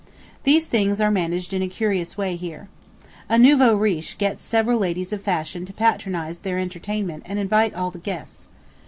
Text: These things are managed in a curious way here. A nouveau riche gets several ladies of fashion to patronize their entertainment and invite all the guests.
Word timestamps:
These 0.45 0.65
things 0.65 0.99
are 0.99 1.11
managed 1.11 1.53
in 1.53 1.61
a 1.61 1.67
curious 1.67 2.17
way 2.17 2.35
here. 2.35 2.69
A 3.29 3.37
nouveau 3.37 3.75
riche 3.75 4.17
gets 4.17 4.41
several 4.41 4.79
ladies 4.79 5.13
of 5.13 5.21
fashion 5.21 5.63
to 5.67 5.73
patronize 5.73 6.39
their 6.39 6.57
entertainment 6.57 7.21
and 7.27 7.37
invite 7.37 7.75
all 7.75 7.91
the 7.91 7.99
guests. 7.99 8.47